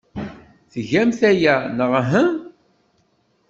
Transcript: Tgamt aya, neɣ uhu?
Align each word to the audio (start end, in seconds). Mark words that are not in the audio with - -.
Tgamt 0.71 1.21
aya, 1.31 1.55
neɣ 1.77 1.91
uhu? 1.99 2.25